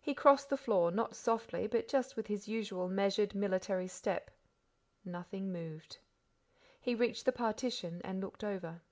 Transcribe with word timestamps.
He 0.00 0.14
crossed 0.14 0.50
the 0.50 0.56
floor, 0.56 0.92
not 0.92 1.16
softly, 1.16 1.66
but 1.66 1.88
just 1.88 2.14
with 2.14 2.28
his 2.28 2.46
usual 2.46 2.86
measured 2.88 3.34
military 3.34 3.88
step. 3.88 4.30
Nothing 5.04 5.50
moved. 5.50 5.98
He 6.80 6.94
reached 6.94 7.24
the 7.24 7.32
partition 7.32 8.00
and 8.04 8.20
looked 8.20 8.44
over. 8.44 8.82